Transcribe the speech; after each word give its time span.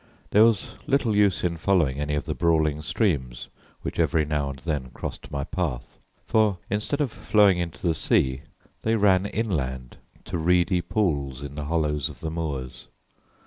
There 0.31 0.43
was 0.43 0.79
little 0.87 1.15
use 1.15 1.43
in 1.43 1.57
following 1.57 1.99
any 1.99 2.15
of 2.15 2.25
the 2.25 2.33
brawling 2.33 2.81
streams 2.81 3.49
which 3.83 3.99
every 3.99 4.25
now 4.25 4.49
and 4.49 4.57
then 4.57 4.89
crossed 4.95 5.29
my 5.29 5.43
path, 5.43 5.99
for, 6.25 6.57
instead 6.71 7.01
of 7.01 7.11
flowing 7.11 7.59
into 7.59 7.85
the 7.85 7.93
sea, 7.93 8.41
they 8.81 8.95
ran 8.95 9.27
inland 9.27 9.97
to 10.25 10.39
reedy 10.39 10.81
pools 10.81 11.43
in 11.43 11.53
the 11.53 11.65
hollows 11.65 12.09
of 12.09 12.19
the 12.19 12.31
moors. 12.31 12.87